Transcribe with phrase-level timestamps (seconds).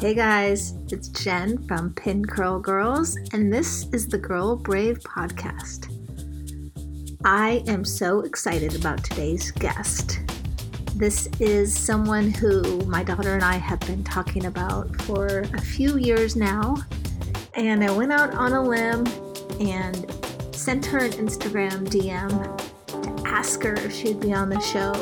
[0.00, 5.88] Hey guys, it's Jen from Pin Curl Girls, and this is the Girl Brave podcast.
[7.24, 10.20] I am so excited about today's guest.
[10.96, 15.96] This is someone who my daughter and I have been talking about for a few
[15.96, 16.76] years now,
[17.54, 19.06] and I went out on a limb
[19.60, 20.10] and
[20.54, 22.28] sent her an Instagram DM
[23.02, 24.92] to ask her if she'd be on the show.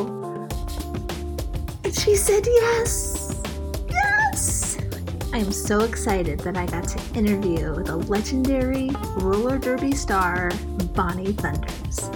[1.82, 3.11] And she said yes.
[5.32, 10.50] I am so excited that I got to interview the legendary roller derby star
[10.92, 12.10] Bonnie Thunders.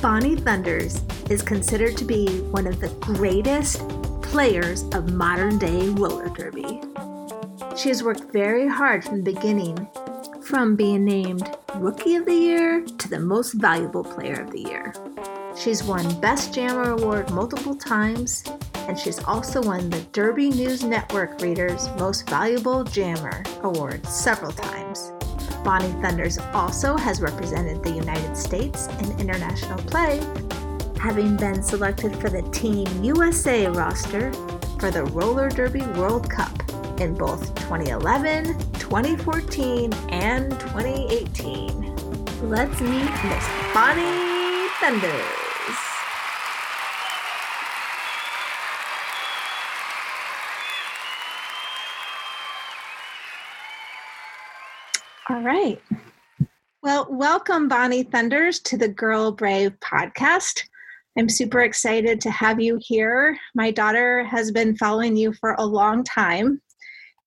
[0.00, 3.80] Bonnie Thunders is considered to be one of the greatest
[4.22, 6.80] players of modern day roller derby.
[7.76, 9.88] She has worked very hard from the beginning,
[10.40, 14.94] from being named Rookie of the Year to the Most Valuable Player of the Year.
[15.56, 18.44] She's won Best Jammer Award multiple times,
[18.88, 25.12] and she's also won the Derby News Network Reader's Most Valuable Jammer Award several times.
[25.62, 30.20] Bonnie Thunders also has represented the United States in international play,
[30.98, 34.32] having been selected for the Team USA roster
[34.80, 36.50] for the Roller Derby World Cup
[37.00, 42.48] in both 2011, 2014, and 2018.
[42.48, 45.37] Let's meet Miss Bonnie Thunders.
[55.38, 55.80] All right.
[56.82, 60.64] Well, welcome, Bonnie Thunders, to the Girl Brave podcast.
[61.16, 63.38] I'm super excited to have you here.
[63.54, 66.60] My daughter has been following you for a long time.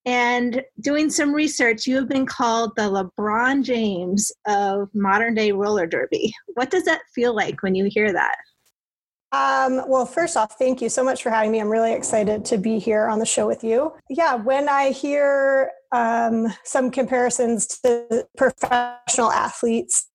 [0.05, 5.87] And doing some research, you have been called the LeBron James of modern day roller
[5.87, 6.33] derby.
[6.55, 8.35] What does that feel like when you hear that?
[9.31, 11.61] Um, well, first off, thank you so much for having me.
[11.61, 13.93] I'm really excited to be here on the show with you.
[14.09, 20.07] Yeah, when I hear um, some comparisons to professional athletes,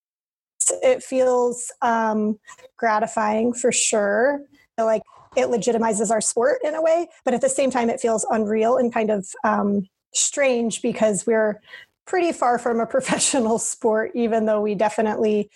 [0.82, 2.38] it feels um,
[2.76, 4.40] gratifying for sure.
[4.76, 5.02] Like
[5.34, 8.76] it legitimizes our sport in a way, but at the same time, it feels unreal
[8.76, 11.60] and kind of um, strange because we're
[12.06, 15.50] pretty far from a professional sport, even though we definitely,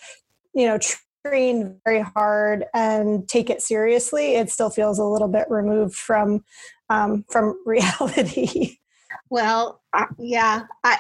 [0.54, 0.78] you know,
[1.26, 4.36] train very hard and take it seriously.
[4.36, 6.44] It still feels a little bit removed from
[6.88, 8.76] um, from reality.
[9.28, 10.98] Well, uh, yeah, I,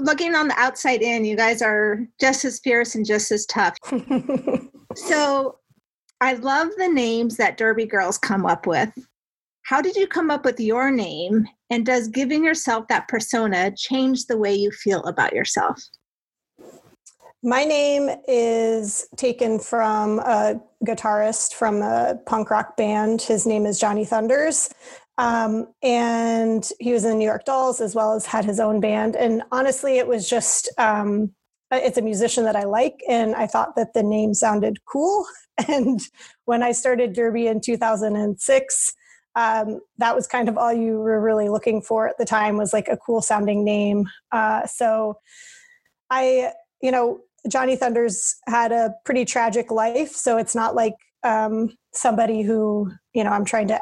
[0.00, 3.76] looking on the outside in, you guys are just as fierce and just as tough.
[4.96, 5.58] so
[6.20, 8.90] I love the names that Derby girls come up with.
[9.62, 11.46] How did you come up with your name?
[11.70, 15.82] And does giving yourself that persona change the way you feel about yourself?
[17.46, 23.20] My name is taken from a guitarist from a punk rock band.
[23.20, 24.70] His name is Johnny Thunders.
[25.18, 28.80] Um, and he was in the New York Dolls as well as had his own
[28.80, 29.14] band.
[29.14, 31.34] And honestly, it was just, um,
[31.70, 33.02] it's a musician that I like.
[33.10, 35.26] And I thought that the name sounded cool.
[35.68, 36.00] And
[36.46, 38.94] when I started Derby in 2006,
[39.36, 42.72] um, that was kind of all you were really looking for at the time was
[42.72, 44.08] like a cool sounding name.
[44.32, 45.18] Uh, so
[46.10, 50.12] I, you know, Johnny Thunders had a pretty tragic life.
[50.12, 53.80] So it's not like um, somebody who, you know, I'm trying to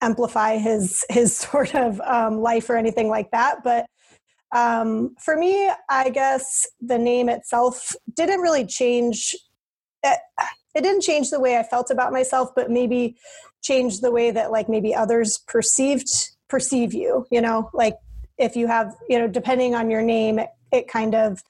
[0.00, 3.62] amplify his his sort of um, life or anything like that.
[3.64, 3.86] But
[4.52, 9.36] um, for me, I guess the name itself didn't really change.
[10.02, 10.18] It,
[10.74, 13.16] it didn't change the way I felt about myself, but maybe
[13.62, 16.08] change the way that like maybe others perceived
[16.48, 17.26] perceive you.
[17.30, 17.96] You know, like
[18.38, 21.42] if you have you know depending on your name, it, it kind of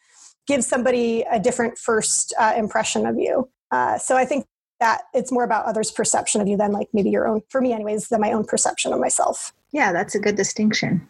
[0.51, 3.49] gives somebody a different first uh, impression of you.
[3.71, 4.47] Uh, so I think
[4.81, 7.73] that it's more about others' perception of you than like maybe your own, for me,
[7.73, 9.53] anyways, than my own perception of myself.
[9.71, 11.07] Yeah, that's a good distinction.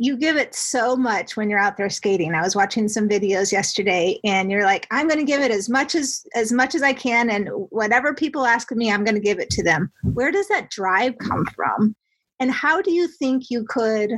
[0.00, 2.34] You give it so much when you're out there skating.
[2.34, 5.68] I was watching some videos yesterday and you're like, I'm going to give it as
[5.68, 9.14] much as as much as I can and whatever people ask of me, I'm going
[9.14, 9.92] to give it to them.
[10.02, 11.94] Where does that drive come from?
[12.40, 14.10] And how do you think you could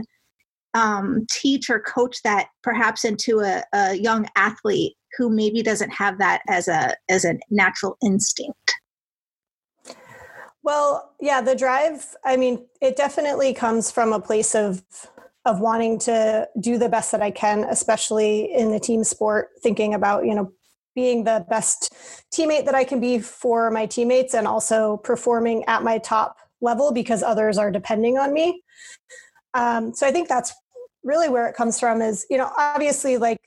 [0.75, 6.19] um, teach or coach that perhaps into a, a young athlete who maybe doesn't have
[6.19, 8.75] that as a as a natural instinct?
[10.63, 14.83] Well yeah the drive i mean it definitely comes from a place of
[15.47, 19.95] of wanting to do the best that i can especially in the team sport thinking
[19.95, 20.53] about you know
[20.95, 21.95] being the best
[22.33, 26.93] teammate that i can be for my teammates and also performing at my top level
[26.93, 28.63] because others are depending on me.
[29.55, 30.53] Um, so i think that's
[31.03, 33.39] really where it comes from is you know obviously like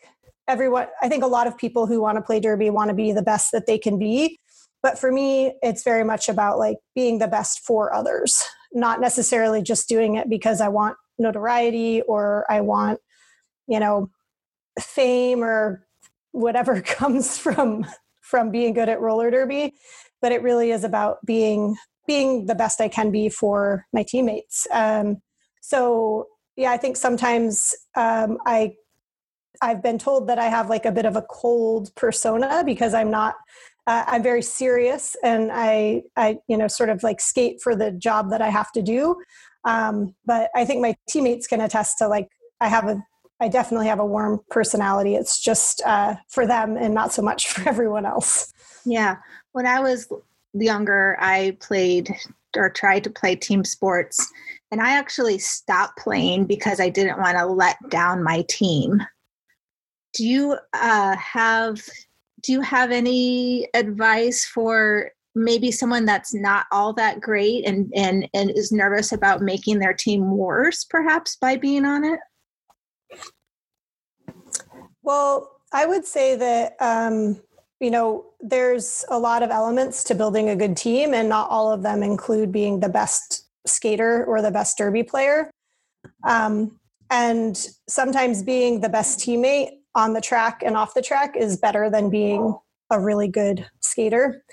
[0.48, 3.12] everyone i think a lot of people who want to play derby want to be
[3.12, 4.40] the best that they can be.
[4.82, 9.62] But for me it's very much about like being the best for others not necessarily
[9.62, 13.00] just doing it because i want notoriety or I want,
[13.68, 14.10] you know,
[14.80, 15.86] fame or
[16.32, 17.86] whatever comes from
[18.22, 19.74] from being good at roller derby.
[20.22, 24.68] But it really is about being being the best i can be for my teammates.
[24.72, 25.22] Um,
[25.62, 28.74] so yeah i think sometimes um, i
[29.62, 33.12] i've been told that i have like a bit of a cold persona because i'm
[33.12, 33.36] not
[33.88, 37.92] uh, i'm very serious and i i you know sort of like skate for the
[37.92, 39.16] job that i have to do
[39.66, 42.28] um, but i think my teammates can attest to like
[42.62, 43.02] i have a
[43.44, 45.16] I definitely have a warm personality.
[45.16, 48.54] It's just uh, for them and not so much for everyone else.
[48.86, 49.18] Yeah.
[49.52, 50.08] When I was
[50.54, 52.10] younger, I played
[52.56, 54.32] or tried to play team sports,
[54.74, 59.02] and I actually stopped playing because I didn't want to let down my team.
[60.14, 61.82] Do you uh, have
[62.42, 68.28] do you have any advice for maybe someone that's not all that great and and
[68.34, 72.20] and is nervous about making their team worse perhaps by being on it
[75.04, 77.42] well, I would say that, um,
[77.80, 81.72] you know, there's a lot of elements to building a good team, and not all
[81.72, 85.50] of them include being the best skater or the best derby player.
[86.24, 86.80] Um,
[87.10, 91.90] and sometimes being the best teammate on the track and off the track is better
[91.90, 92.58] than being
[92.90, 94.44] a really good skater.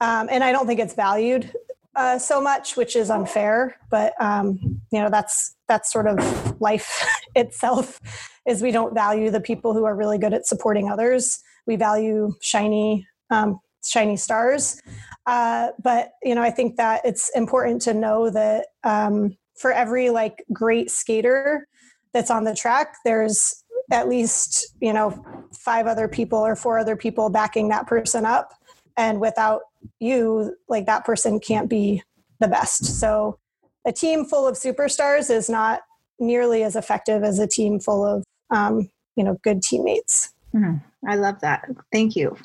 [0.00, 1.52] Um, and I don't think it's valued
[1.96, 3.76] uh, so much, which is unfair.
[3.90, 4.58] But um,
[4.92, 8.00] you know, that's that's sort of life itself.
[8.46, 11.38] Is we don't value the people who are really good at supporting others.
[11.66, 14.80] We value shiny um, shiny stars.
[15.26, 20.10] Uh, but you know, I think that it's important to know that um, for every
[20.10, 21.66] like great skater
[22.12, 23.62] that's on the track, there's
[23.92, 28.52] at least you know five other people or four other people backing that person up.
[28.96, 29.62] And without
[29.98, 32.02] you like that person can't be
[32.40, 32.84] the best.
[32.98, 33.38] So
[33.86, 35.80] a team full of superstars is not
[36.18, 40.32] nearly as effective as a team full of um, you know good teammates.
[40.54, 41.68] Mm, i love that.
[41.92, 42.36] Thank you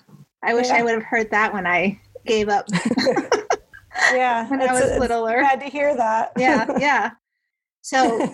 [0.45, 0.75] i wish yeah.
[0.75, 2.65] i would have heard that when i gave up
[4.13, 7.11] yeah when i was littler had to hear that yeah yeah
[7.81, 8.29] so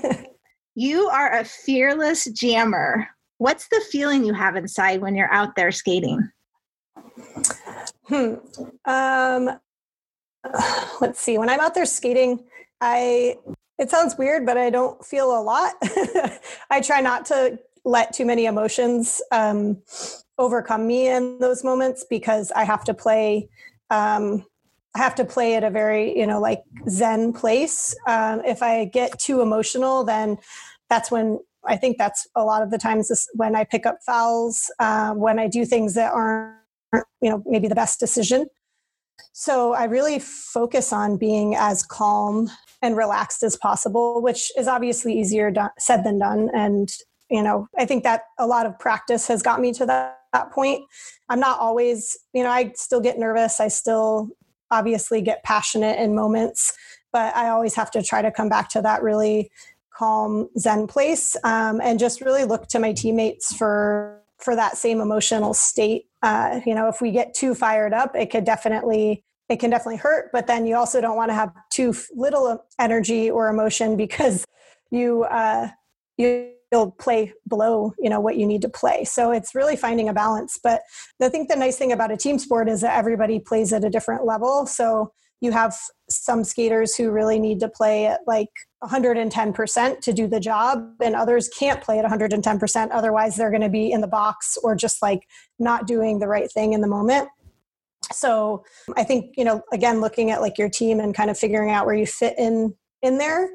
[0.75, 5.71] you are a fearless jammer what's the feeling you have inside when you're out there
[5.71, 6.29] skating
[8.07, 8.35] Hmm.
[8.85, 9.59] Um,
[11.01, 11.37] let's see.
[11.37, 12.43] When I'm out there skating,
[12.79, 13.37] I
[13.77, 15.73] it sounds weird, but I don't feel a lot.
[16.69, 19.81] I try not to let too many emotions um,
[20.41, 23.49] overcome me in those moments because I have to play.
[23.89, 24.45] Um,
[24.95, 27.95] I have to play at a very you know like Zen place.
[28.07, 30.37] Um, if I get too emotional, then
[30.89, 34.71] that's when I think that's a lot of the times when I pick up fouls,
[34.79, 36.57] uh, when I do things that aren't
[36.93, 38.47] you know maybe the best decision
[39.33, 42.49] so i really focus on being as calm
[42.81, 46.89] and relaxed as possible which is obviously easier said than done and
[47.31, 50.51] you know i think that a lot of practice has got me to that, that
[50.51, 50.83] point
[51.29, 54.29] i'm not always you know i still get nervous i still
[54.69, 56.73] obviously get passionate in moments
[57.11, 59.49] but i always have to try to come back to that really
[59.93, 64.99] calm zen place um, and just really look to my teammates for for that same
[64.99, 66.05] emotional state.
[66.21, 69.97] Uh, you know, if we get too fired up, it could definitely it can definitely
[69.97, 70.31] hurt.
[70.31, 74.45] But then you also don't want to have too little energy or emotion because
[74.91, 75.69] you uh,
[76.17, 79.03] you will play below you know what you need to play.
[79.03, 80.59] So it's really finding a balance.
[80.61, 80.81] But
[81.21, 83.89] I think the nice thing about a team sport is that everybody plays at a
[83.89, 84.65] different level.
[84.65, 85.11] So
[85.41, 85.75] you have
[86.09, 88.49] some skaters who really need to play at like
[88.83, 93.69] 110% to do the job and others can't play at 110% otherwise they're going to
[93.69, 95.27] be in the box or just like
[95.59, 97.27] not doing the right thing in the moment
[98.11, 98.63] so
[98.97, 101.85] i think you know again looking at like your team and kind of figuring out
[101.85, 102.73] where you fit in
[103.03, 103.49] in there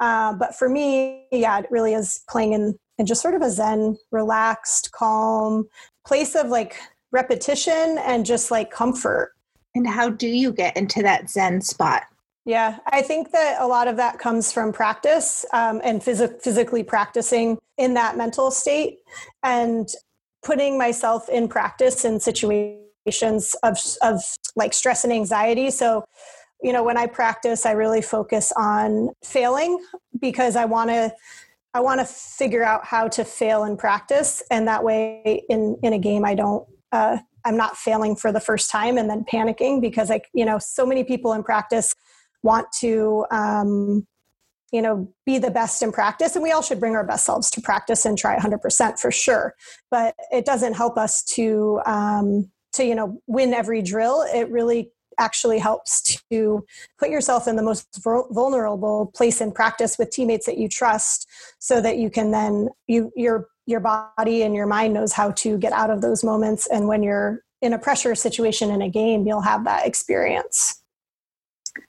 [0.00, 3.50] uh, but for me yeah it really is playing in in just sort of a
[3.50, 5.68] zen relaxed calm
[6.06, 6.76] place of like
[7.12, 9.32] repetition and just like comfort
[9.74, 12.02] and how do you get into that zen spot
[12.46, 16.82] yeah, I think that a lot of that comes from practice um, and phys- physically
[16.82, 18.98] practicing in that mental state
[19.42, 19.88] and
[20.42, 24.20] putting myself in practice in situations of, of
[24.56, 25.70] like stress and anxiety.
[25.70, 26.04] So,
[26.62, 29.78] you know, when I practice, I really focus on failing
[30.20, 31.12] because I want to.
[31.72, 35.92] I want to figure out how to fail in practice, and that way, in in
[35.92, 39.80] a game, I don't uh, I'm not failing for the first time and then panicking
[39.80, 41.94] because like you know so many people in practice
[42.42, 44.06] want to um,
[44.72, 46.34] you know be the best in practice.
[46.34, 49.54] And we all should bring our best selves to practice and try 100% for sure.
[49.90, 54.22] But it doesn't help us to um, to you know win every drill.
[54.22, 54.90] It really
[55.20, 56.64] actually helps to
[56.98, 57.86] put yourself in the most
[58.30, 63.12] vulnerable place in practice with teammates that you trust so that you can then you
[63.14, 66.66] your your body and your mind knows how to get out of those moments.
[66.66, 70.82] And when you're in a pressure situation in a game you'll have that experience.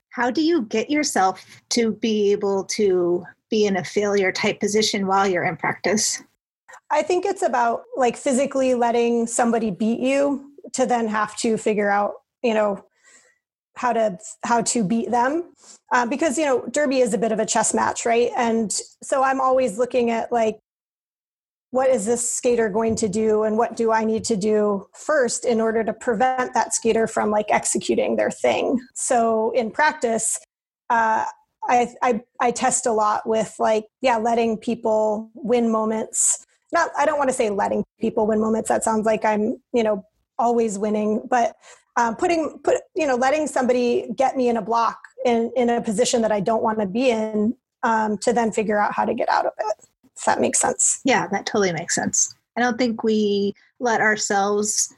[0.09, 5.07] How do you get yourself to be able to be in a failure type position
[5.07, 6.21] while you're in practice?
[6.91, 11.89] I think it's about like physically letting somebody beat you to then have to figure
[11.89, 12.83] out, you know,
[13.75, 15.53] how to how to beat them.
[15.91, 18.31] Uh, because you know derby is a bit of a chess match right?
[18.35, 18.71] And
[19.03, 20.59] so i'm always looking at like
[21.71, 25.45] what is this skater going to do and what do i need to do first
[25.45, 28.79] in order to prevent that skater from like executing their thing?
[28.93, 30.39] So in practice
[30.89, 31.25] uh,
[31.69, 36.45] I, I i test a lot with like yeah letting people win moments.
[36.71, 38.69] Not i don't want to say letting people win moments.
[38.69, 40.03] That sounds like i'm you know
[40.39, 41.55] always winning but
[41.97, 45.81] um, putting put you know letting somebody get me in a block in in a
[45.81, 49.13] position that i don't want to be in um, to then figure out how to
[49.13, 51.01] get out of it if that makes sense.
[51.03, 52.35] Yeah that totally makes sense.
[52.57, 54.93] I don't think we let ourselves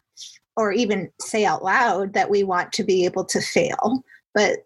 [0.55, 4.03] or even say out loud that we want to be able to fail
[4.35, 4.65] but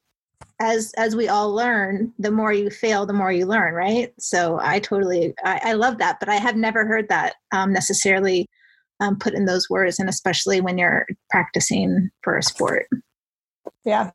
[0.60, 4.13] as as we all learn the more you fail the more you learn right?
[4.19, 8.50] So i totally i, I love that but i have never heard that um, necessarily
[9.00, 12.88] um, put in those words and especially when you're practicing for a sport.
[13.84, 14.12] Yeah.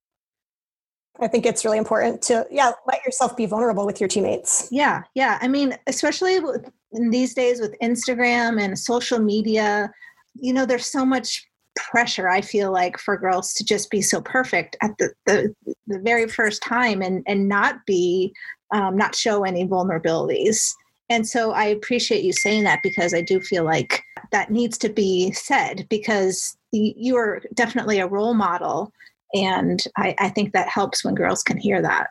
[1.20, 4.68] I think it's really important to yeah let yourself be vulnerable with your teammates.
[4.70, 5.38] Yeah yeah.
[5.40, 9.90] I mean especially with, in these days with instagram and social media
[10.34, 14.20] you know there's so much pressure i feel like for girls to just be so
[14.20, 15.54] perfect at the the,
[15.86, 18.32] the very first time and and not be
[18.74, 20.70] um, not show any vulnerabilities.
[21.10, 24.88] And so i appreciate you saying that because i do feel like that needs to
[24.88, 28.92] be said because you are definitely a role model
[29.34, 32.08] and I, I think that helps when girls can hear that.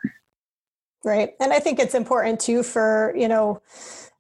[1.04, 3.60] Right and i think it's important too for you know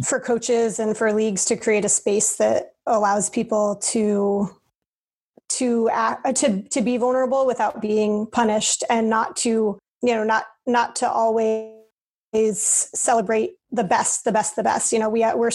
[0.03, 4.49] for coaches and for leagues to create a space that allows people to
[5.49, 10.45] to act, to to be vulnerable without being punished and not to you know not
[10.65, 11.73] not to always
[12.33, 14.93] celebrate the best the best the best.
[14.93, 15.51] You know we uh, we're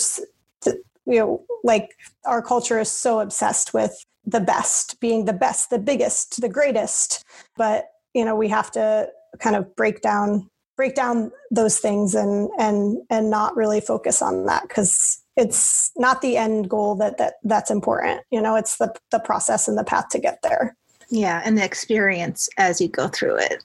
[1.06, 1.90] you know like
[2.24, 7.24] our culture is so obsessed with the best being the best the biggest the greatest.
[7.56, 9.08] But you know we have to
[9.38, 14.46] kind of break down break down those things and and and not really focus on
[14.46, 18.22] that because it's not the end goal that that that's important.
[18.30, 20.76] You know it's the the process and the path to get there.
[21.08, 23.64] Yeah and the experience as you go through it.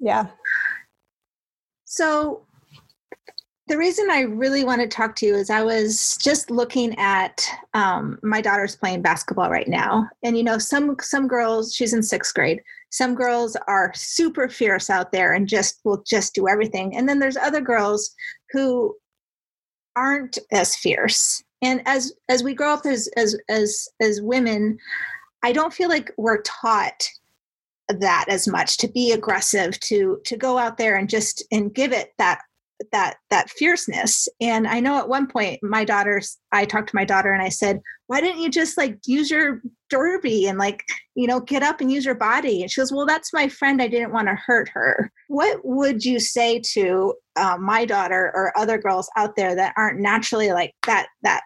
[0.00, 0.26] Yeah.
[1.84, 2.46] So
[3.70, 7.46] the reason I really want to talk to you is I was just looking at
[7.72, 12.02] um, my daughter's playing basketball right now, and you know some some girls she's in
[12.02, 12.60] sixth grade.
[12.90, 17.20] Some girls are super fierce out there and just will just do everything, and then
[17.20, 18.12] there's other girls
[18.50, 18.96] who
[19.94, 24.78] aren't as fierce and as as we grow up as as as as women
[25.42, 27.08] i don't feel like we're taught
[27.88, 31.92] that as much to be aggressive to to go out there and just and give
[31.92, 32.40] it that
[32.92, 34.28] that that fierceness.
[34.40, 37.48] And i know at one point my daughter's i talked to my daughter and i
[37.48, 40.82] said why didn't you just like use your derby and like
[41.14, 42.60] you know get up and use your body?
[42.60, 43.80] And she goes well that's my friend.
[43.80, 45.12] I didn't want to hurt her.
[45.28, 50.00] What would you say to uh, my daughter or other girls out there that aren't
[50.00, 51.42] naturally like that that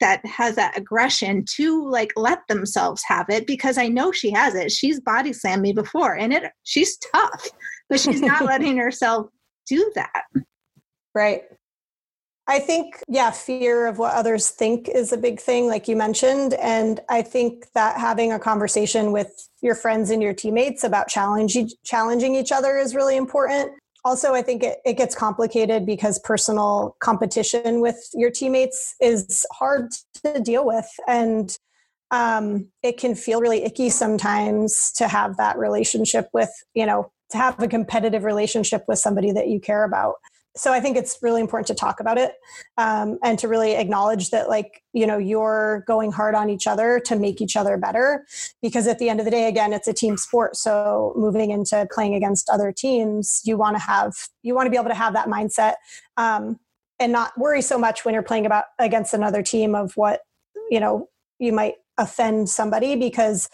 [0.00, 3.46] that has that aggression to like let themselves have it?
[3.46, 4.72] Because I know she has it.
[4.72, 7.48] She's body slammed me before and it she's tough,
[7.88, 9.28] but she's not letting herself
[9.66, 10.24] do that.
[11.16, 11.44] Right.
[12.46, 16.52] I think, yeah, fear of what others think is a big thing, like you mentioned.
[16.52, 22.34] And I think that having a conversation with your friends and your teammates about challenging
[22.34, 23.72] each other is really important.
[24.04, 29.92] Also, I think it, it gets complicated because personal competition with your teammates is hard
[30.22, 30.86] to deal with.
[31.08, 31.56] And
[32.10, 37.38] um, it can feel really icky sometimes to have that relationship with, you know, to
[37.38, 40.16] have a competitive relationship with somebody that you care about
[40.56, 42.34] so i think it's really important to talk about it
[42.78, 46.98] um, and to really acknowledge that like you know you're going hard on each other
[47.00, 48.26] to make each other better
[48.62, 50.56] because at the end of the day again it's a team sport.
[50.56, 54.76] So moving into playing against other teams you want to have you want to be
[54.76, 55.74] able to have that mindset
[56.16, 56.58] um,
[56.98, 60.20] and not worry so much when you're playing about against another team of what
[60.70, 61.08] you know
[61.38, 63.48] you might offend somebody because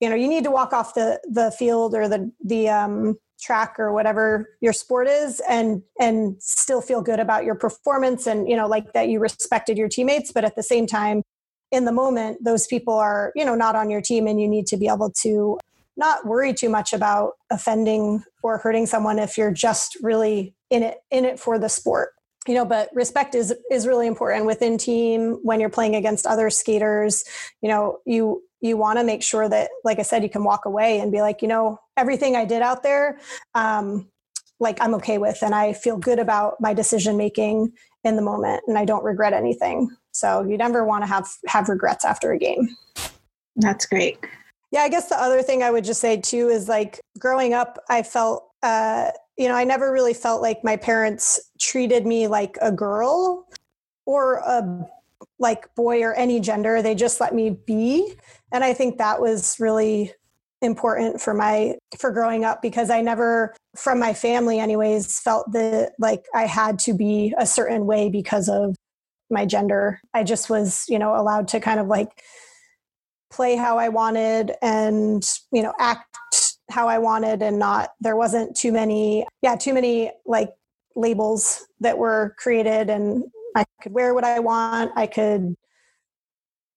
[0.00, 3.76] you know you need to walk off the the field or the the um track
[3.78, 8.56] or whatever your sport is and and still feel good about your performance and you
[8.56, 10.32] know like that you respected your teammates.
[10.32, 11.22] But at the same time
[11.70, 14.66] in the moment those people are you know not on your team and you need
[14.66, 15.58] to be able to
[15.96, 20.98] not worry too much about offending or hurting someone if you're just really in it
[21.10, 22.10] in it for the sport
[22.48, 26.50] you know but respect is is really important within team when you're playing against other
[26.50, 27.24] skaters.
[27.62, 30.64] You know you you want to make sure that like i said you can walk
[30.64, 33.20] away and be like you know everything i did out there
[33.54, 34.08] um
[34.58, 38.60] like i'm okay with and i feel good about my decision making in the moment
[38.66, 39.94] and i don't regret anything.
[40.10, 42.76] So you never want to have have regrets after a game.
[43.54, 44.18] That's great
[44.70, 47.78] yeah i guess the other thing i would just say too is like growing up
[47.88, 52.58] i felt uh you know, I never really felt like my parents treated me like
[52.60, 53.46] a girl
[54.04, 54.86] or a
[55.38, 56.82] like boy or any gender.
[56.82, 58.14] They just let me be.
[58.52, 60.12] And I think that was really
[60.60, 65.92] important for my for growing up because I never from my family anyways felt that
[66.00, 68.74] like I had to be a certain way because of
[69.30, 70.00] my gender.
[70.12, 72.24] I just was, you know, allowed to kind of like
[73.30, 78.54] play how I wanted and, you know, act how I wanted and not there wasn't
[78.54, 80.50] too many yeah too many like
[80.94, 83.24] labels that were created and
[83.56, 84.92] I could wear what I want.
[84.94, 85.54] I could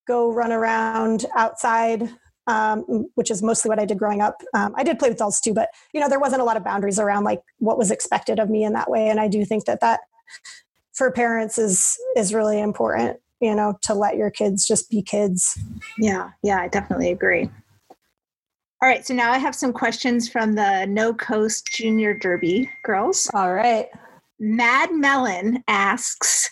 [0.06, 2.08] go run around outside
[2.48, 4.42] um, which is mostly what I did growing up.
[4.52, 6.64] Um, I did play with dolls too but you know there wasn't a lot of
[6.64, 9.66] boundaries around like what was expected of me in that way and I do think
[9.66, 10.00] that that
[10.92, 15.58] for parents is is really important you know to let your kids just be kids
[15.98, 17.50] yeah yeah I definitely agree
[18.82, 23.30] all right, so now I have some questions from the No Coast Junior Derby girls.
[23.32, 23.86] All right.
[24.40, 26.50] Mad Melon asks,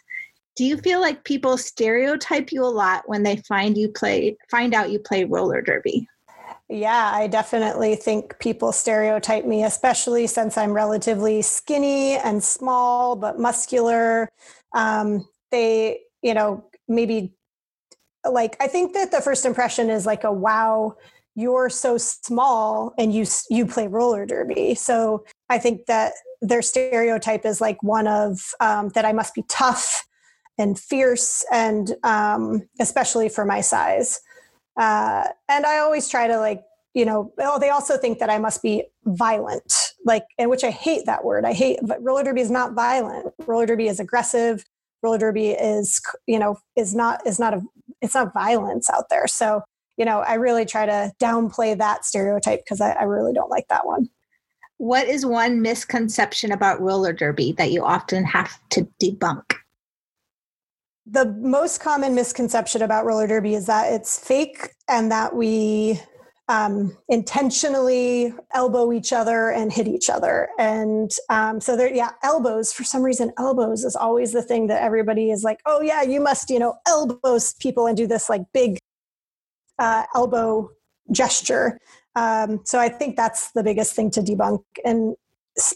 [0.54, 4.74] "Do you feel like people stereotype you a lot when they find you play find
[4.74, 6.06] out you play roller derby?"
[6.68, 13.40] Yeah, I definitely think people stereotype me, especially since I'm relatively skinny and small but
[13.40, 14.28] muscular.
[14.72, 17.32] Um, they, you know, maybe
[18.30, 20.96] like I think that the first impression is like a wow
[21.36, 24.74] you're so small and you you play roller derby.
[24.74, 29.44] So i think that their stereotype is like one of um, that i must be
[29.48, 30.06] tough
[30.58, 34.20] and fierce and um, especially for my size.
[34.78, 36.62] Uh, and i always try to like
[36.94, 40.70] you know oh they also think that i must be violent like and which i
[40.70, 41.44] hate that word.
[41.44, 43.32] I hate but roller derby is not violent.
[43.46, 44.64] Roller derby is aggressive
[45.02, 47.62] roller derby is you know is not is not a
[48.00, 49.62] it's not violence out there so
[50.00, 53.68] you know, I really try to downplay that stereotype because I, I really don't like
[53.68, 54.08] that one.
[54.78, 59.56] What is one misconception about roller derby that you often have to debunk?
[61.04, 66.00] The most common misconception about roller derby is that it's fake and that we
[66.50, 70.48] um, intentionally elbow each other and hit each other.
[70.58, 74.82] And um, so there, yeah, elbows, for some reason, elbows is always the thing that
[74.82, 78.42] everybody is like, oh yeah, you must, you know, elbows people and do this like
[78.52, 78.78] big
[79.78, 80.68] uh, elbow
[81.12, 81.78] gesture.
[82.16, 84.64] Um, so I think that's the biggest thing to debunk.
[84.84, 85.14] And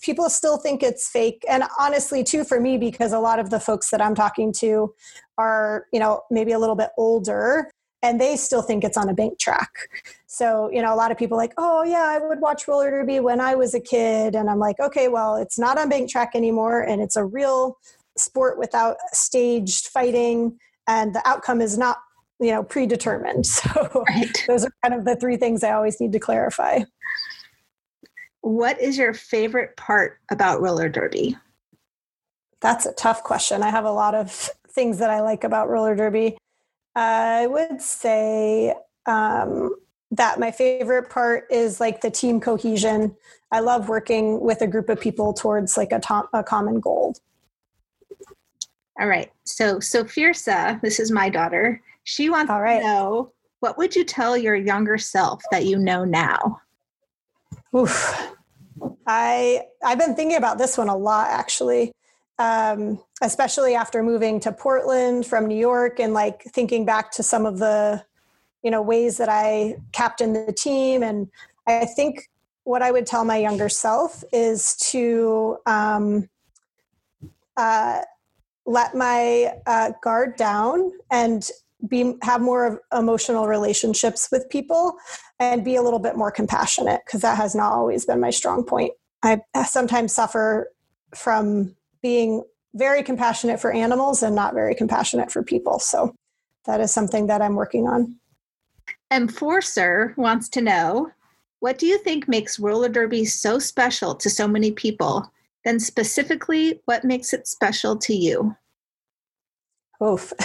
[0.02, 1.44] people still think it's fake.
[1.48, 4.92] And honestly, too, for me, because a lot of the folks that I'm talking to
[5.38, 7.70] are, you know, maybe a little bit older
[8.04, 9.88] and they still think it's on a bank track.
[10.26, 13.18] So, you know, a lot of people like, oh, yeah, I would watch roller derby
[13.18, 14.34] when I was a kid.
[14.34, 16.82] And I'm like, okay, well, it's not on bank track anymore.
[16.82, 17.78] And it's a real
[18.18, 20.58] sport without staged fighting.
[20.86, 21.96] And the outcome is not
[22.40, 24.44] you know predetermined so right.
[24.48, 26.80] those are kind of the three things i always need to clarify
[28.40, 31.38] what is your favorite part about roller derby
[32.60, 34.32] that's a tough question i have a lot of
[34.68, 36.36] things that i like about roller derby
[36.96, 38.74] i would say
[39.06, 39.74] um,
[40.10, 43.14] that my favorite part is like the team cohesion
[43.52, 47.14] i love working with a group of people towards like a, to- a common goal
[49.00, 52.80] all right so so fiersa this is my daughter she wants All right.
[52.80, 56.60] to know what would you tell your younger self that you know now?
[57.74, 58.30] Oof.
[59.06, 61.92] I I've been thinking about this one a lot actually.
[62.38, 67.46] Um, especially after moving to Portland from New York and like thinking back to some
[67.46, 68.04] of the
[68.64, 71.02] you know ways that I captained the team.
[71.04, 71.28] And
[71.66, 72.28] I think
[72.64, 76.28] what I would tell my younger self is to um,
[77.56, 78.00] uh,
[78.66, 81.48] let my uh, guard down and
[81.86, 84.96] be have more emotional relationships with people
[85.38, 88.64] and be a little bit more compassionate because that has not always been my strong
[88.64, 88.92] point.
[89.22, 90.70] I sometimes suffer
[91.14, 96.14] from being very compassionate for animals and not very compassionate for people so
[96.66, 98.14] that is something that i'm working on
[99.10, 101.10] enforcer wants to know
[101.60, 105.26] what do you think makes roller derby so special to so many people
[105.64, 108.54] then specifically what makes it special to you
[110.02, 110.32] Oof.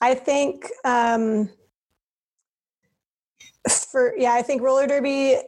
[0.00, 1.48] I think um,
[3.68, 5.38] for yeah, I think roller derby.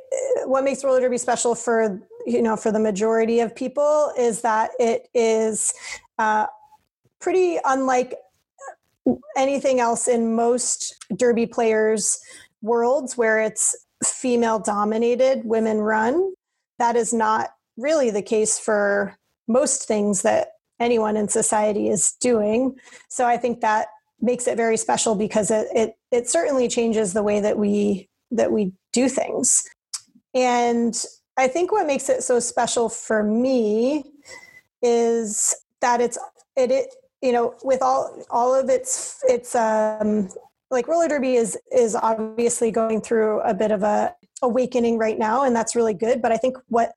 [0.45, 4.71] What makes roller derby special for you know for the majority of people is that
[4.79, 5.73] it is
[6.19, 6.47] uh,
[7.21, 8.15] pretty unlike
[9.37, 12.19] anything else in most derby players'
[12.63, 16.33] worlds where it's female dominated, women run.
[16.79, 19.17] That is not really the case for
[19.49, 22.77] most things that anyone in society is doing.
[23.09, 23.89] So I think that
[24.21, 28.53] makes it very special because it it, it certainly changes the way that we that
[28.53, 29.69] we do things.
[30.35, 30.95] And
[31.41, 34.05] I think what makes it so special for me
[34.83, 36.19] is that it's
[36.55, 40.29] it, it you know with all all of its its um
[40.71, 45.45] like roller derby is is obviously going through a bit of a awakening right now
[45.45, 46.21] and that's really good.
[46.21, 46.93] But i think what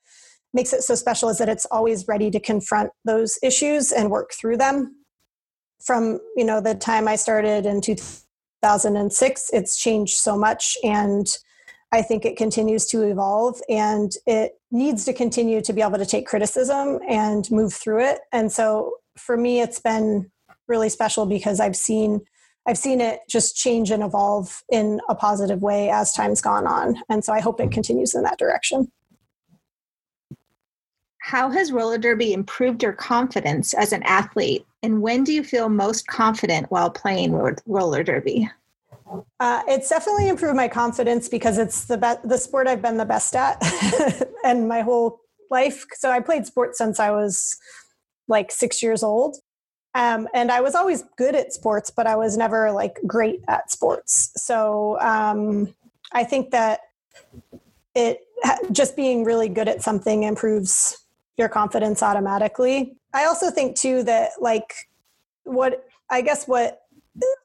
[0.54, 4.34] makes it so special is that it's always ready to confront those issues and work
[4.34, 4.98] through them.
[5.82, 11.28] From you know the time i started in 2006 it's changed so much and
[11.94, 16.06] i think it continues to evolve and it needs to continue to be able to
[16.06, 18.22] take criticism and move through it.
[18.32, 20.30] And so for me it's been
[20.68, 22.20] really special because i've seen
[22.68, 26.96] i've seen it just change and evolve in a positive way as time's gone on.
[27.10, 28.92] And so i hope it continues in that direction.
[31.20, 34.66] How has roller derby improved your confidence as an athlete?
[34.82, 37.32] And when do you feel most confident while playing
[37.66, 38.50] roller derby
[39.40, 43.06] uh, it's definitely improved my confidence because it's the be- the sport I've been the
[43.06, 43.62] best at,
[44.44, 45.86] and my whole life.
[45.94, 47.58] So I played sports since I was
[48.28, 49.38] like six years old.
[49.96, 53.70] Um, and I was always good at sports, but I was never like great at
[53.70, 54.32] sports.
[54.36, 55.74] So um,
[56.12, 56.80] I think that
[57.94, 58.22] it
[58.72, 60.98] just being really good at something improves
[61.38, 62.96] your confidence automatically.
[63.14, 64.74] I also think too that like
[65.44, 66.83] what I guess what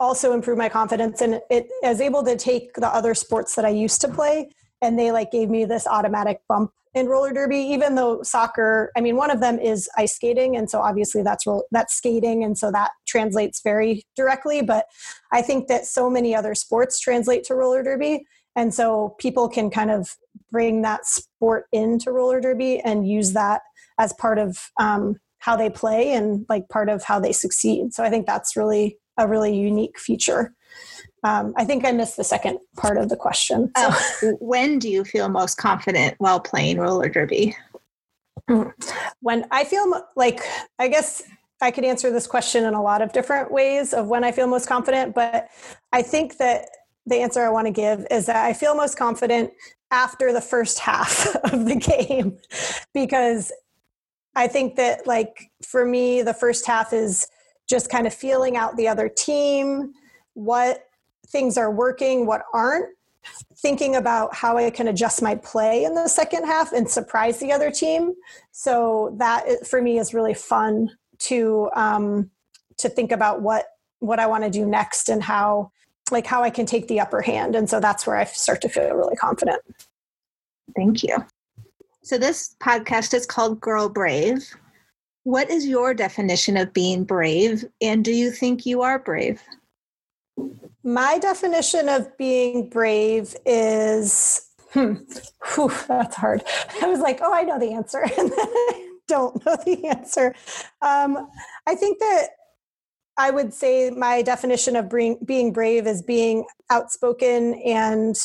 [0.01, 3.71] also improved my confidence and it is able to take the other sports that I
[3.71, 4.51] used to play
[4.81, 9.01] and they like gave me this automatic bump in roller derby even though soccer i
[9.01, 12.73] mean one of them is ice skating and so obviously that's that's skating and so
[12.73, 14.87] that translates very directly but
[15.33, 18.25] i think that so many other sports translate to roller derby
[18.57, 20.17] and so people can kind of
[20.51, 23.61] bring that sport into roller derby and use that
[23.99, 27.93] as part of um, how they play and like part of how they succeed.
[27.93, 30.55] So i think that's really a really unique feature
[31.25, 33.73] um, I think I missed the second part of the question.
[33.77, 33.89] So.
[33.89, 37.57] Uh, when do you feel most confident while playing roller derby?
[39.21, 40.41] When I feel like,
[40.79, 41.23] I guess
[41.61, 44.47] I could answer this question in a lot of different ways of when I feel
[44.47, 45.49] most confident, but
[45.93, 46.69] I think that
[47.05, 49.51] the answer I want to give is that I feel most confident
[49.91, 52.39] after the first half of the game
[52.95, 53.53] because
[54.37, 57.27] I think that, like, for me, the first half is
[57.69, 59.93] just kind of feeling out the other team,
[60.35, 60.85] what
[61.27, 62.89] things are working, what aren't,
[63.57, 67.53] thinking about how I can adjust my play in the second half and surprise the
[67.53, 68.15] other team.
[68.53, 72.31] So that for me is really fun to um,
[72.79, 73.67] to think about what
[73.99, 75.73] what I want to do next and how
[76.11, 77.55] like how I can take the upper hand.
[77.55, 79.61] And so that's where I start to feel really confident.
[80.75, 81.17] Thank you.
[82.03, 84.55] So this podcast is called Girl Brave.
[85.29, 89.43] What is your definition of being brave and do you think you are brave?
[90.83, 94.95] My definition of being brave is, hmm,
[95.53, 96.45] whew, that's hard.
[96.83, 98.05] I was like, oh, I know the answer.
[98.19, 100.35] And then I don't know the answer.
[100.81, 101.29] Um,
[101.67, 102.29] I think that
[103.19, 108.17] I would say my definition of being, being brave is being outspoken and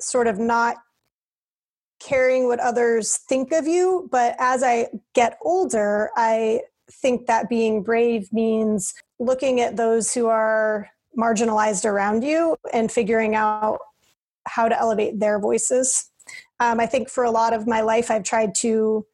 [0.00, 0.76] sort of not
[2.00, 4.08] caring what others think of you.
[4.10, 10.26] But as I get older, I think that being brave means looking at those who
[10.26, 13.78] are marginalized around you and figuring out
[14.46, 16.10] how to elevate their voices.
[16.58, 19.06] Um, I think for a lot of my life, I've tried to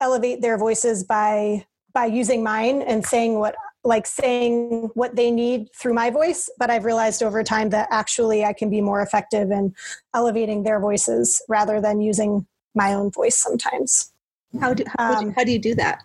[0.00, 5.68] elevate their voices by by using mine and saying what like saying what they need
[5.74, 9.50] through my voice but i've realized over time that actually i can be more effective
[9.50, 9.74] in
[10.14, 14.12] elevating their voices rather than using my own voice sometimes
[14.60, 16.00] how do, how, um, how do you do that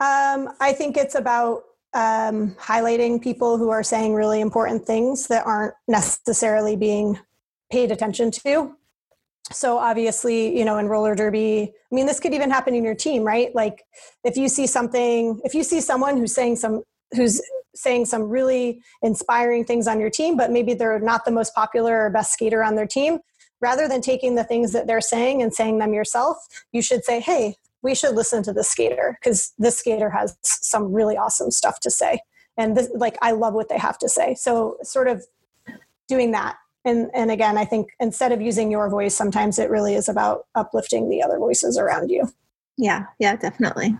[0.00, 1.62] um, i think it's about
[1.94, 7.18] um, highlighting people who are saying really important things that aren't necessarily being
[7.70, 8.74] paid attention to.
[9.50, 12.94] So obviously, you know, in roller derby, I mean, this could even happen in your
[12.94, 13.54] team, right?
[13.54, 13.82] Like
[14.24, 16.82] if you see something, if you see someone who's saying some,
[17.14, 17.40] who's
[17.74, 22.04] saying some really inspiring things on your team, but maybe they're not the most popular
[22.04, 23.18] or best skater on their team,
[23.60, 26.36] rather than taking the things that they're saying and saying them yourself,
[26.72, 30.92] you should say, hey, we should listen to this skater because this skater has some
[30.92, 32.20] really awesome stuff to say.
[32.56, 34.34] And this, like i love what they have to say.
[34.34, 35.24] So sort of
[36.08, 36.56] doing that
[36.88, 40.46] and and again i think instead of using your voice sometimes it really is about
[40.54, 42.28] uplifting the other voices around you.
[42.76, 43.96] Yeah yeah definitely.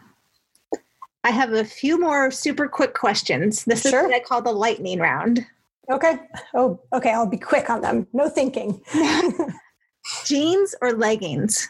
[1.25, 3.65] I have a few more super quick questions.
[3.65, 4.01] This sure.
[4.01, 5.45] is what i call the lightning round.
[5.91, 6.19] Okay.
[6.55, 8.07] Oh okay i'll be quick on them.
[8.13, 8.81] No thinking.
[10.25, 11.69] Jeans or leggings?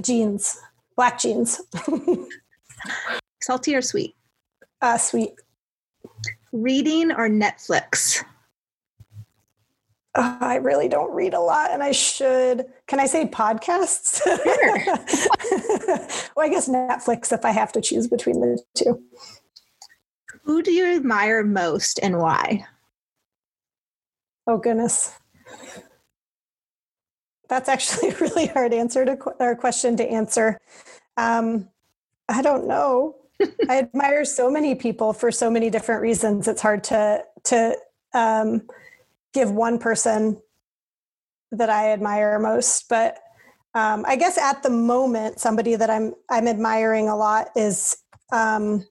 [0.00, 0.58] Jeans.
[0.96, 1.60] Black jeans.
[3.42, 4.14] Salty or sweet?
[4.80, 5.32] Uh sweet.
[6.52, 8.24] Reading or netflix
[10.18, 12.64] Oh, I really don't read a lot and I should.
[12.86, 14.22] Can I say podcasts?
[14.22, 15.98] Sure.
[16.36, 19.02] well, I guess Netflix if I have to choose between the two.
[20.44, 22.64] Who do you admire most and why?
[24.46, 25.12] Oh, goodness.
[27.48, 30.58] That's actually a really hard answer to our question to answer.
[31.16, 31.68] Um,
[32.28, 33.16] I don't know.
[33.68, 36.48] I admire so many people for so many different reasons.
[36.48, 37.76] It's hard to to
[38.14, 38.62] um,
[39.36, 40.40] give one person
[41.52, 43.18] that I admire most, but
[43.74, 47.98] um, I guess at the moment, somebody that I'm I'm admiring a lot is
[48.32, 48.86] um,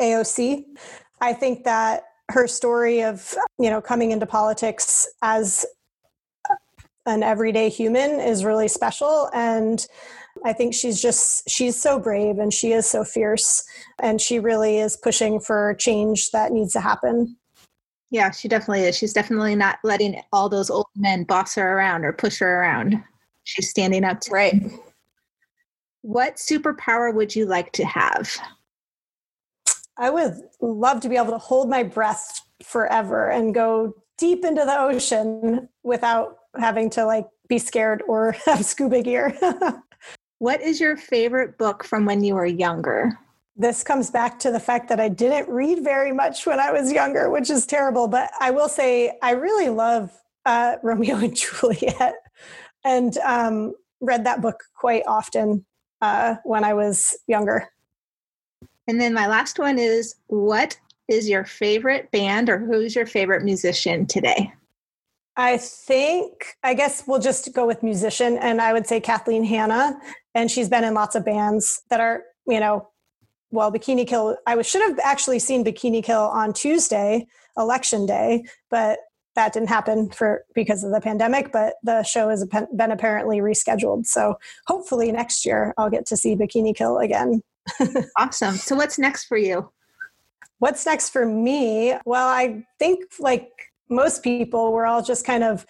[0.00, 0.64] AOC.
[1.20, 5.64] I think that her story of you know coming into politics as
[7.06, 9.86] an everyday human is really special and
[10.44, 13.62] I think she's just she's so brave and she is so fierce
[14.02, 17.36] and she really is pushing for change that needs to happen.
[18.10, 18.96] Yeah, she definitely is.
[18.96, 23.02] She's definitely not letting all those old men boss her around or push her around.
[23.44, 24.54] She's standing up to right.
[26.02, 28.36] What superpower would you like to have?
[29.98, 34.64] I would love to be able to hold my breath forever and go deep into
[34.64, 39.36] the ocean without having to like be scared or have scuba gear.
[40.38, 43.18] what is your favorite book from when you were younger?
[43.56, 46.92] This comes back to the fact that I didn't read very much when I was
[46.92, 48.06] younger, which is terrible.
[48.06, 50.12] But I will say I really love
[50.44, 52.14] uh, Romeo and Juliet,
[52.84, 55.64] and um, read that book quite often
[56.00, 57.68] uh, when I was younger.
[58.86, 63.42] And then my last one is what is your favorite band or who's your favorite
[63.42, 64.52] musician today?
[65.36, 68.38] I think, I guess we'll just go with musician.
[68.38, 69.98] And I would say Kathleen Hanna.
[70.34, 72.88] And she's been in lots of bands that are, you know,
[73.50, 78.98] well, Bikini Kill, I should have actually seen Bikini Kill on Tuesday, election day, but
[79.34, 81.52] that didn't happen for because of the pandemic.
[81.52, 84.06] But the show has been apparently rescheduled.
[84.06, 87.42] So hopefully next year I'll get to see Bikini Kill again.
[88.18, 88.56] awesome.
[88.56, 89.70] So what's next for you?
[90.58, 91.94] What's next for me?
[92.06, 93.50] Well, I think like
[93.90, 95.66] most people, we're all just kind of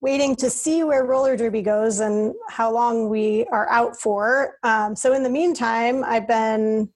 [0.00, 4.56] waiting to see where roller derby goes and how long we are out for.
[4.62, 6.88] Um, so in the meantime, I've been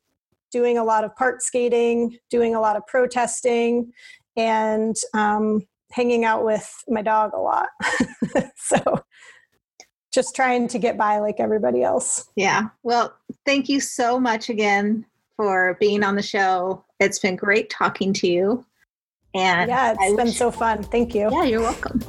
[0.50, 3.92] doing a lot of park skating, doing a lot of protesting,
[4.37, 7.68] and um, hanging out with my dog a lot.
[8.56, 9.02] so
[10.12, 12.28] just trying to get by like everybody else.
[12.37, 12.68] Yeah.
[12.82, 15.04] Well, thank you so much again
[15.37, 16.85] for being on the show.
[17.00, 18.64] It's been great talking to you.
[19.35, 20.82] And yeah, it's I been so fun.
[20.82, 21.28] Thank you.
[21.30, 22.00] Yeah, you're welcome.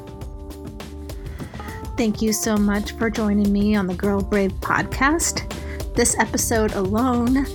[1.98, 5.52] Thank you so much for joining me on the Girl Brave podcast.
[5.96, 7.46] This episode alone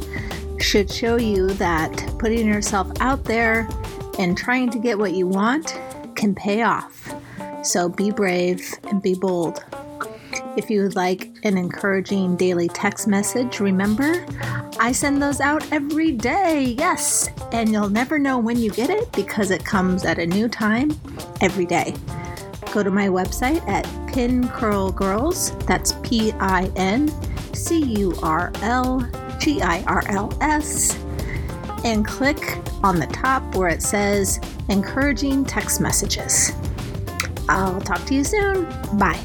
[0.63, 3.69] should show you that putting yourself out there
[4.19, 5.79] and trying to get what you want
[6.15, 7.13] can pay off.
[7.63, 9.65] So be brave and be bold.
[10.57, 14.25] If you would like an encouraging daily text message, remember,
[14.79, 16.77] I send those out every day.
[16.79, 17.29] Yes.
[17.53, 20.99] And you'll never know when you get it because it comes at a new time
[21.41, 21.95] every day.
[22.73, 25.57] Go to my website at Pin Curl Girls.
[25.67, 27.09] That's P I N
[27.55, 29.01] C U R L
[29.43, 30.97] G I R L S,
[31.85, 36.53] and click on the top where it says encouraging text messages.
[37.49, 38.65] I'll talk to you soon.
[38.97, 39.19] Bye.